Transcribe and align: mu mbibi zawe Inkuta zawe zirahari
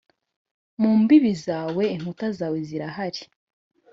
mu 0.81 0.91
mbibi 0.99 1.31
zawe 1.45 1.83
Inkuta 1.95 2.27
zawe 2.37 2.57
zirahari 2.67 3.21